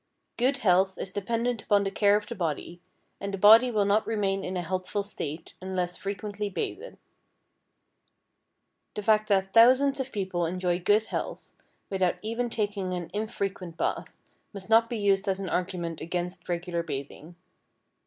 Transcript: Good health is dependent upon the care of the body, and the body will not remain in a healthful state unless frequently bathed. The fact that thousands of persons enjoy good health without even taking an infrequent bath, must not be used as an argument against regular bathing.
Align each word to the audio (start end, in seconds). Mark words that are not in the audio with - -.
Good 0.35 0.57
health 0.57 0.97
is 0.97 1.11
dependent 1.13 1.61
upon 1.61 1.83
the 1.83 1.91
care 1.91 2.15
of 2.15 2.25
the 2.25 2.33
body, 2.33 2.81
and 3.19 3.31
the 3.31 3.37
body 3.37 3.69
will 3.69 3.85
not 3.85 4.07
remain 4.07 4.43
in 4.43 4.57
a 4.57 4.63
healthful 4.63 5.03
state 5.03 5.53
unless 5.61 5.95
frequently 5.95 6.49
bathed. 6.49 6.97
The 8.95 9.03
fact 9.03 9.29
that 9.29 9.53
thousands 9.53 9.99
of 9.99 10.11
persons 10.11 10.33
enjoy 10.49 10.79
good 10.79 11.05
health 11.05 11.53
without 11.91 12.15
even 12.23 12.49
taking 12.49 12.95
an 12.95 13.11
infrequent 13.13 13.77
bath, 13.77 14.15
must 14.53 14.71
not 14.71 14.89
be 14.89 14.97
used 14.97 15.27
as 15.27 15.39
an 15.39 15.49
argument 15.49 16.01
against 16.01 16.49
regular 16.49 16.81
bathing. 16.81 17.35